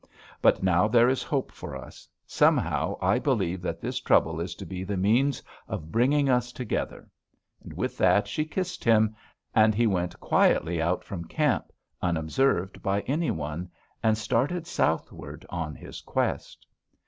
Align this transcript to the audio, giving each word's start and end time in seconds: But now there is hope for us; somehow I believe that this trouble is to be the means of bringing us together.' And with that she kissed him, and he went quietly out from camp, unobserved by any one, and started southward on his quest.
But 0.41 0.63
now 0.63 0.87
there 0.87 1.09
is 1.09 1.21
hope 1.21 1.51
for 1.51 1.75
us; 1.75 2.07
somehow 2.25 2.97
I 3.03 3.19
believe 3.19 3.61
that 3.61 3.79
this 3.81 3.99
trouble 3.99 4.39
is 4.41 4.55
to 4.55 4.65
be 4.65 4.83
the 4.83 4.97
means 4.97 5.43
of 5.67 5.91
bringing 5.91 6.27
us 6.27 6.51
together.' 6.51 7.07
And 7.61 7.73
with 7.73 7.99
that 7.99 8.27
she 8.27 8.45
kissed 8.45 8.83
him, 8.83 9.15
and 9.53 9.75
he 9.75 9.85
went 9.85 10.19
quietly 10.19 10.81
out 10.81 11.03
from 11.03 11.25
camp, 11.25 11.71
unobserved 12.01 12.81
by 12.81 13.01
any 13.01 13.29
one, 13.29 13.69
and 14.01 14.17
started 14.17 14.65
southward 14.65 15.45
on 15.51 15.75
his 15.75 16.01
quest. 16.01 16.65